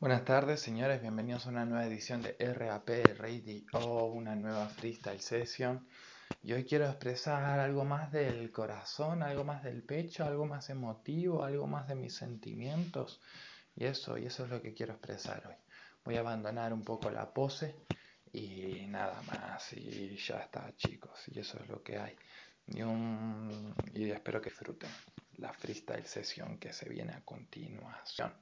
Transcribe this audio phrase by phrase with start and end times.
[0.00, 1.02] Buenas tardes, señores.
[1.02, 5.86] Bienvenidos a una nueva edición de RAP Radio, una nueva freestyle session.
[6.42, 11.44] Y hoy quiero expresar algo más del corazón, algo más del pecho, algo más emotivo,
[11.44, 13.20] algo más de mis sentimientos.
[13.76, 15.56] Y eso, y eso es lo que quiero expresar hoy.
[16.02, 17.76] Voy a abandonar un poco la pose
[18.32, 19.70] y nada más.
[19.74, 21.28] Y ya está, chicos.
[21.28, 22.16] Y eso es lo que hay.
[22.68, 22.80] Y,
[24.00, 24.88] y espero que disfruten
[25.36, 28.32] la freestyle sesión que se viene a continuación.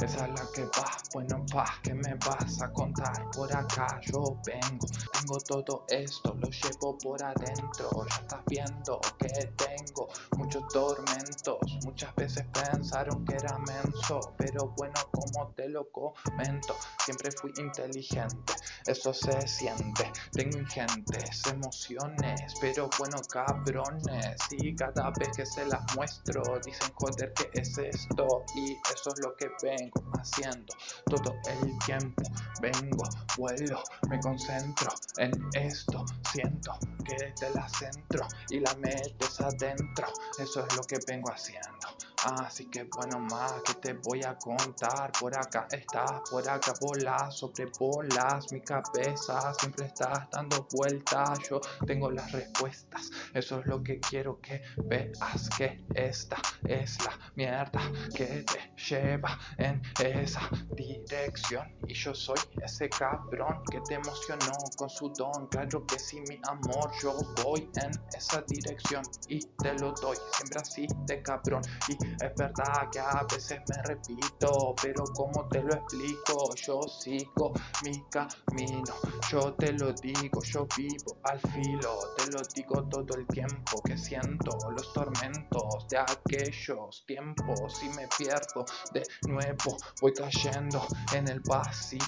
[0.00, 2.97] Esa es la que va, bueno pa, ¿qué me vas a contar?
[3.38, 9.28] Por acá yo vengo, tengo todo esto, lo llevo por adentro Ya estás viendo que
[9.28, 16.74] tengo muchos tormentos Muchas veces pensaron que era menso Pero bueno, como te lo comento
[17.04, 18.54] Siempre fui inteligente,
[18.86, 25.82] eso se siente Tengo ingentes emociones, pero bueno cabrones Y cada vez que se las
[25.94, 28.44] muestro Dicen joder, ¿qué es esto?
[28.56, 30.74] Y eso es lo que vengo haciendo
[31.06, 32.22] todo el tiempo
[32.60, 33.04] Vengo,
[33.36, 40.08] vuelo, me concentro en esto Siento que te la centro y la metes adentro.
[40.38, 45.12] Eso es lo que vengo haciendo Así que bueno más que te voy a contar
[45.18, 52.10] Por acá estás, por acá volas, sobrevolas mi cabeza Siempre estás dando vueltas, yo tengo
[52.10, 57.80] las respuestas Eso es lo que quiero que veas Que esta es la mierda
[58.14, 61.66] que te lleva en esa dirección.
[61.86, 65.46] Y yo soy ese cabrón que te emocionó con su don.
[65.48, 70.60] Claro que sí mi amor, yo voy en esa dirección Y te lo doy, siempre
[70.60, 71.62] así de cabrón.
[71.88, 77.52] Y es verdad que a veces me repito, pero como te lo explico, yo sigo
[77.84, 78.94] mi camino,
[79.30, 83.96] yo te lo digo, yo vivo al filo, te lo digo todo el tiempo que
[83.96, 87.82] siento los tormentos de aquellos tiempos.
[87.82, 92.00] Y me pierdo de nuevo, voy cayendo en el vacío,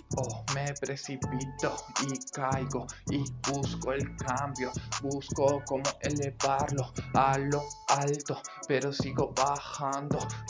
[0.55, 4.71] me precipito y caigo y busco el cambio,
[5.03, 9.90] busco cómo elevarlo a lo alto, pero sigo bajando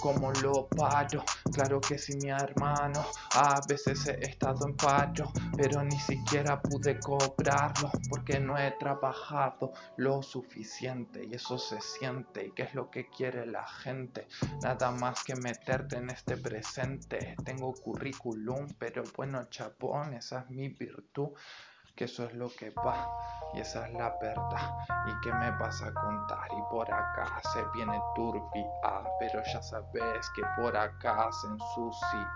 [0.01, 1.25] como lo paro.
[1.53, 6.99] Claro que sí mi hermano, a veces he estado en paro Pero ni siquiera pude
[7.01, 11.25] cobrarlo porque no he trabajado lo suficiente.
[11.25, 14.27] Y eso se siente y qué es lo que quiere la gente.
[14.63, 17.37] Nada más que meterte en este presente.
[17.45, 21.31] Tengo currículum pero bueno chapón, esa es mi virtud
[22.01, 24.75] que eso es lo que va y esa es la verdad.
[25.07, 28.71] Y que me vas a contar y por acá se viene turbia
[29.19, 32.33] pero ya sabes que por acá se ensucia.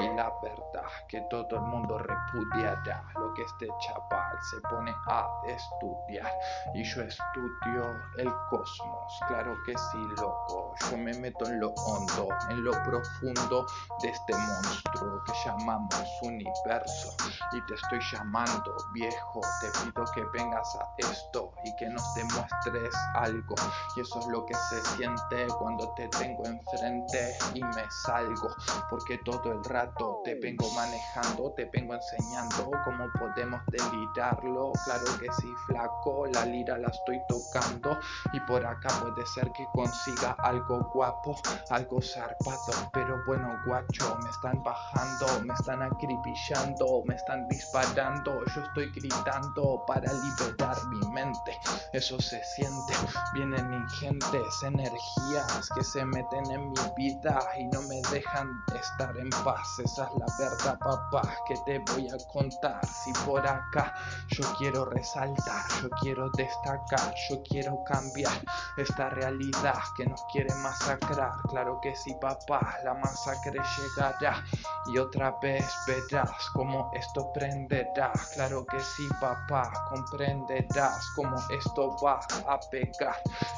[0.00, 5.28] Y la verdad que todo el mundo repudiará lo que este chaval se pone a
[5.46, 6.32] estudiar.
[6.74, 10.74] Y yo estudio el cosmos claro que sí loco.
[10.90, 13.66] Yo me meto en lo hondo en lo profundo
[14.02, 17.16] de este monstruo que llamamos universo.
[17.52, 22.94] Y te estoy llamando viejo, te pido que vengas a esto y que nos demuestres
[23.14, 23.54] algo.
[23.96, 28.48] Y eso es lo que se siente cuando te tengo enfrente y me salgo.
[28.90, 34.72] Porque todo el rato te vengo manejando, te vengo enseñando cómo podemos delirarlo.
[34.84, 37.98] Claro que sí, flaco, la lira la estoy tocando.
[38.32, 41.36] Y por acá puede ser que consiga algo guapo,
[41.70, 42.90] algo zarpado.
[42.92, 48.44] Pero bueno, guacho, me están bajando, me están acribillando, me están disparando.
[48.54, 51.58] Yo estoy gritando para liberar mi mente.
[51.92, 52.94] Eso se siente,
[53.34, 59.30] vienen ingentes energías que se meten en mi vida y no me dejan estar en
[59.44, 59.78] paz.
[59.78, 62.80] Esa es la verdad, papá, que te voy a contar.
[62.86, 63.94] Si por acá
[64.28, 68.32] yo quiero resaltar, yo quiero destacar, yo quiero cambiar
[68.76, 71.32] esta realidad que nos quiere masacrar.
[71.48, 74.44] Claro que sí, papá, la masacre llegará
[74.86, 78.12] y otra vez verás cómo esto prenderá.
[78.34, 83.16] Claro que sí, papá, comprenderás cómo esto va a pegar.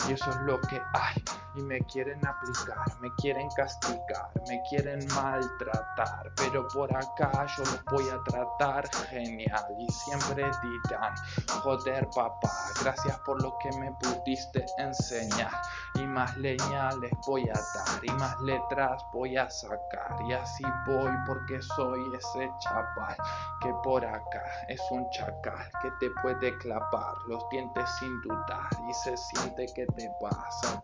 [0.08, 1.24] Y eso es lo que hay.
[1.54, 6.32] Y me quieren aplicar, me quieren castigar, me quieren maltratar.
[6.36, 9.66] Pero por acá yo los voy a tratar genial.
[9.78, 11.14] Y siempre dirán,
[11.62, 12.52] joder papá,
[12.82, 15.52] gracias por lo que me pudiste enseñar.
[15.94, 20.16] Y más leña les voy a dar, y más letras voy a sacar.
[20.28, 23.16] Y así voy porque soy ese chaval
[23.60, 28.94] que por acá es un chacal que te puede clapar los dientes sin dudar y
[28.94, 30.80] se siente que te vas a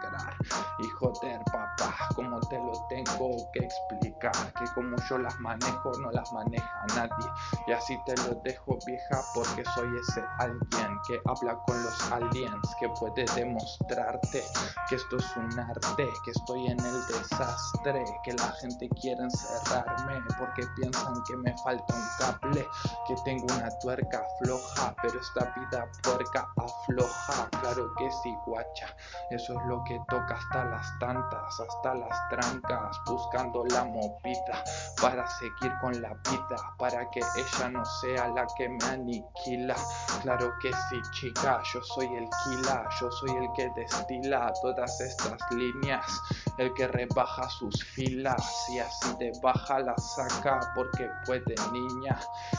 [0.00, 0.36] desangrar.
[0.78, 6.10] Y joder, papá, como te lo tengo que explicar, que como yo las manejo, no
[6.10, 7.30] las maneja nadie.
[7.66, 12.74] Y así te lo dejo, vieja, porque soy ese alguien que habla con los aliens,
[12.78, 14.42] que puede demostrarte
[14.88, 20.20] que esto es un arte, que estoy en el desastre, que la gente quiere encerrarme
[20.38, 22.66] porque piensan que me falta un cable,
[23.06, 28.86] que tengo una tuerca floja, pero esta vida puerca afloja, claro que sí, guacha,
[29.30, 34.64] eso es lo que toca hasta las tantas, hasta las trancas, buscando la movida
[35.00, 39.76] para seguir con la vida, para que ella no sea la que me aniquila,
[40.22, 45.38] claro que sí, chica, yo soy el kila, yo soy el que destila todas estas
[45.52, 46.06] líneas,
[46.58, 52.18] el que rebaja sus filas y así de baja la saca porque puede niña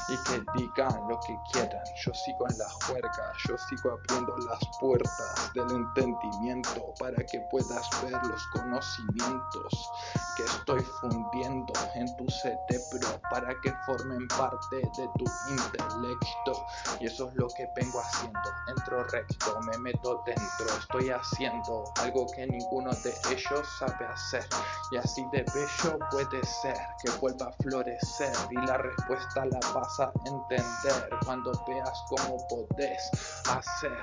[0.09, 1.83] y que digan lo que quieran.
[2.03, 7.89] Yo sigo en la juerga, yo sigo abriendo las puertas del entendimiento para que puedas
[8.03, 9.91] ver los conocimientos
[10.35, 16.65] que estoy fundiendo en tu cerebro para que formen parte de tu intelecto.
[16.99, 18.39] Y eso es lo que vengo haciendo.
[18.67, 24.45] Entro recto, me meto dentro, estoy haciendo algo que ninguno de ellos sabe hacer.
[24.91, 29.99] Y así de bello puede ser que vuelva a florecer y la respuesta la vas
[29.99, 33.09] a entender cuando veas cómo podés
[33.49, 33.97] hacer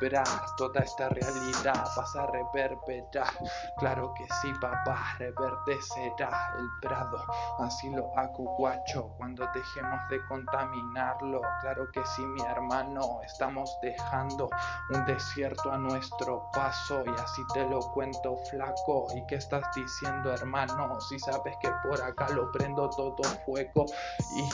[0.00, 0.26] vibrar
[0.56, 1.84] toda esta realidad.
[1.96, 2.26] Vas a
[3.78, 7.24] claro que sí, papá, reverdecerá el prado.
[7.58, 8.56] Así lo hago,
[9.16, 11.40] cuando dejemos de contaminarlo.
[11.60, 14.48] Claro que sí, mi hermano, estamos dejando
[14.90, 19.06] un desierto a nuestro paso y así te lo cuento, flaco.
[19.14, 21.00] ¿Y qué estás diciendo, hermano?
[21.00, 23.86] Si sabes que por acá lo prendo todo fuego
[24.36, 24.48] y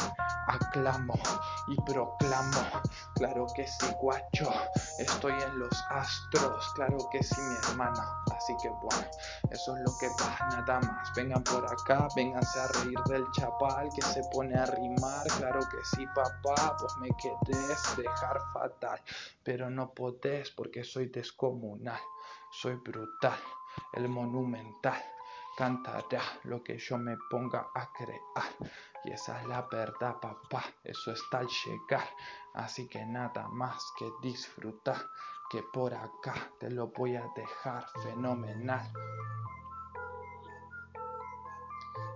[0.48, 1.14] aclamo
[1.68, 2.60] y proclamo.
[3.14, 4.50] Claro que sí, guacho,
[4.98, 6.72] estoy en los astros.
[6.74, 7.99] Claro que sí, mi hermano.
[8.36, 9.06] Así que bueno,
[9.50, 11.12] eso es lo que va, nada más.
[11.14, 15.26] Vengan por acá, vénganse a reír del chapal que se pone a rimar.
[15.38, 19.00] Claro que sí, papá, pues me quedes dejar fatal.
[19.42, 22.00] Pero no podés porque soy descomunal,
[22.50, 23.38] soy brutal,
[23.92, 25.00] el monumental
[25.60, 28.70] cantará lo que yo me ponga a crear.
[29.04, 32.08] Y esa es la verdad, papá, eso está al llegar.
[32.54, 34.96] Así que nada más que disfrutar,
[35.50, 38.90] que por acá te lo voy a dejar fenomenal.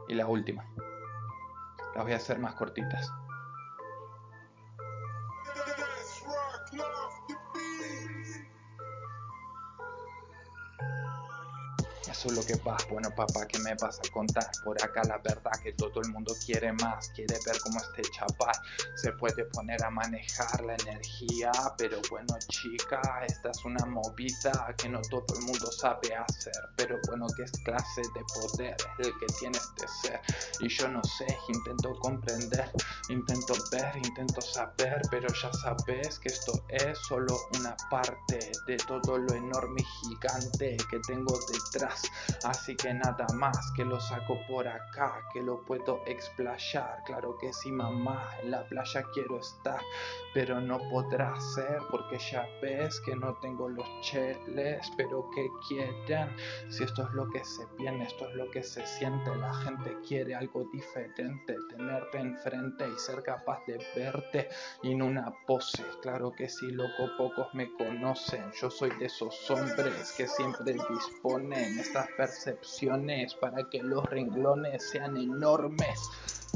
[0.08, 0.64] Y la última,
[1.94, 3.12] las voy a hacer más cortitas.
[12.14, 14.48] Es lo que va, bueno papá, ¿qué me vas a contar?
[14.64, 18.54] Por acá la verdad que todo el mundo quiere más, quiere ver cómo este chaval
[18.94, 24.88] se puede poner a manejar la energía, pero bueno chica, esta es una movida que
[24.88, 29.26] no todo el mundo sabe hacer, pero bueno, ¿qué es clase de poder el que
[29.38, 30.20] tiene este ser?
[30.60, 32.70] Y yo no sé, intento comprender,
[33.10, 39.18] intento ver, intento saber, pero ya sabes que esto es solo una parte de todo
[39.18, 42.03] lo enorme y gigante que tengo detrás
[42.44, 47.02] Así que nada más que lo saco por acá, que lo puedo explayar.
[47.04, 49.80] Claro que sí, mamá, en la playa quiero estar,
[50.32, 56.34] pero no podrá ser porque ya ves que no tengo los cheles, pero que quieren.
[56.68, 59.96] Si esto es lo que se viene, esto es lo que se siente, la gente
[60.06, 64.48] quiere algo diferente, tenerte enfrente y ser capaz de verte
[64.82, 65.84] en una pose.
[66.02, 68.50] Claro que sí, loco, pocos me conocen.
[68.60, 71.78] Yo soy de esos hombres que siempre disponen
[72.16, 75.98] percepciones para que los renglones sean enormes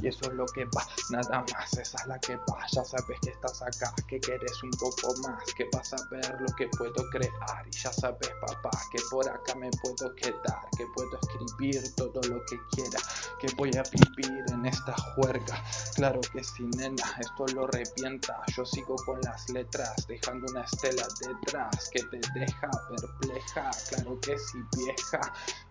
[0.03, 2.67] y eso es lo que va, nada más, esa es la que va.
[2.73, 6.55] Ya sabes que estás acá, que quieres un poco más, que vas a ver lo
[6.57, 7.67] que puedo crear.
[7.67, 12.45] Y ya sabes, papá, que por acá me puedo quedar, que puedo escribir todo lo
[12.47, 12.99] que quiera,
[13.41, 15.63] que voy a vivir en esta juerga.
[15.95, 18.43] Claro que sí, nena, esto lo revienta.
[18.57, 23.71] Yo sigo con las letras, dejando una estela detrás que te deja perpleja.
[23.91, 25.21] Claro que sí, vieja,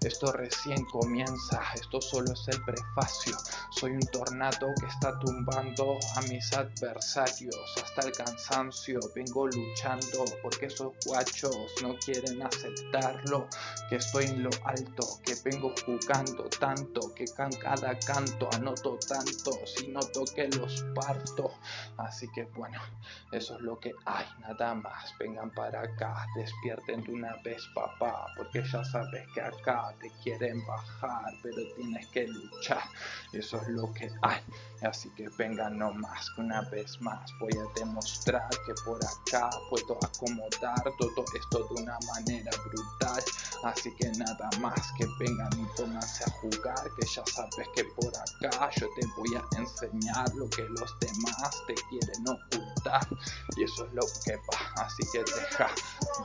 [0.01, 3.38] esto recién comienza, esto solo es el prefacio.
[3.72, 9.00] Soy un tornado que está tumbando a mis adversarios hasta el cansancio.
[9.13, 13.47] Vengo luchando porque esos guachos no quieren aceptarlo.
[13.89, 19.51] Que estoy en lo alto, que vengo jugando tanto, que con cada canto anoto tanto.
[19.65, 21.51] Si noto que los parto.
[21.97, 22.81] Así que bueno,
[23.31, 25.13] eso es lo que hay, nada más.
[25.19, 30.65] Vengan para acá, despierten de una vez, papá, porque ya sabes que acá te quieren
[30.65, 32.83] bajar, pero tienes que luchar.
[33.31, 34.42] Eso es lo que hay.
[34.84, 39.98] Así que vengan nomás, que una vez más voy a demostrar que por acá puedo
[40.04, 43.24] acomodar todo esto de una manera brutal.
[43.64, 48.14] Así que nada más que vengan y pónganse a jugar, que ya sabes que por
[48.16, 53.08] acá yo te voy a enseñar lo que los demás te quieren ocultar.
[53.56, 55.70] Y eso es lo que va, así que deja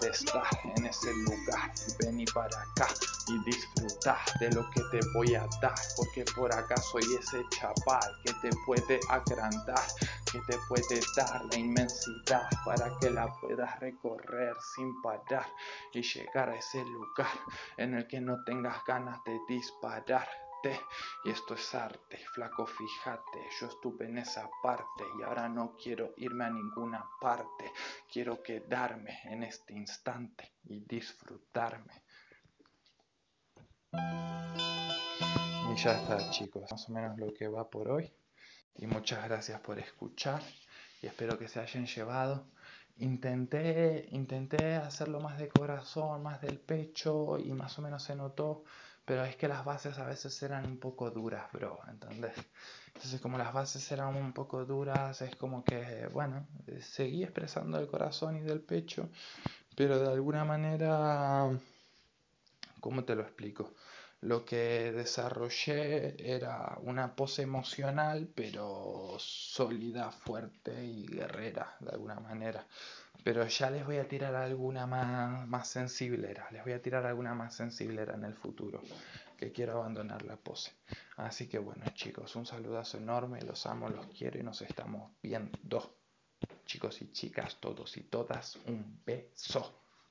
[0.00, 0.46] de estar
[0.76, 1.70] en ese lugar.
[1.86, 2.88] Y ven para acá
[3.28, 8.10] y disfruta de lo que te voy a dar, porque por acá soy ese chaval
[8.24, 9.86] que te puede agrandar,
[10.30, 15.46] que te puede dar la inmensidad para que la puedas recorrer sin parar
[15.92, 17.32] y llegar a ese lugar
[17.76, 19.38] en el que no tengas ganas de
[21.24, 26.14] Y esto es arte, flaco, fíjate, yo estuve en esa parte y ahora no quiero
[26.16, 27.72] irme a ninguna parte,
[28.10, 32.02] quiero quedarme en este instante y disfrutarme.
[35.72, 38.12] Y ya está chicos, más o menos lo que va por hoy.
[38.76, 40.42] Y muchas gracias por escuchar
[41.02, 42.46] y espero que se hayan llevado.
[42.98, 48.64] Intenté, intenté hacerlo más de corazón, más del pecho y más o menos se notó,
[49.04, 52.34] pero es que las bases a veces eran un poco duras, bro, ¿entendés?
[52.88, 56.46] Entonces como las bases eran un poco duras, es como que, bueno,
[56.80, 59.08] seguí expresando el corazón y del pecho,
[59.76, 61.50] pero de alguna manera
[62.82, 63.70] ¿Cómo te lo explico?
[64.22, 72.64] Lo que desarrollé era una pose emocional, pero sólida, fuerte y guerrera, de alguna manera.
[73.24, 77.34] Pero ya les voy a tirar alguna más, más sensiblera, les voy a tirar alguna
[77.34, 78.80] más sensiblera en el futuro,
[79.36, 80.72] que quiero abandonar la pose.
[81.16, 85.96] Así que bueno chicos, un saludazo enorme, los amo, los quiero y nos estamos viendo.
[86.64, 89.81] Chicos y chicas, todos y todas, un beso.